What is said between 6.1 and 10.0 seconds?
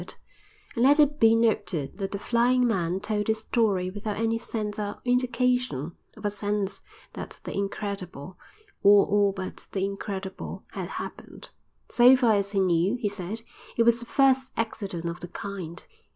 of a sense that the incredible, or all but the